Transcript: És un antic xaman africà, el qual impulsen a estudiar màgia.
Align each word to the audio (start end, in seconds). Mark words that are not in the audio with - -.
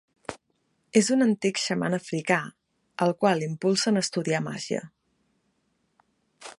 És 1.01 1.09
un 1.15 1.25
antic 1.25 1.59
xaman 1.65 1.97
africà, 1.97 2.39
el 3.07 3.13
qual 3.25 3.45
impulsen 3.49 4.01
a 4.01 4.05
estudiar 4.07 4.43
màgia. 4.49 4.83